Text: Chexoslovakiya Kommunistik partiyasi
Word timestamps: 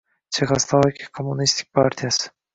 Chexoslovakiya 0.37 1.11
Kommunistik 1.19 1.69
partiyasi 1.75 2.29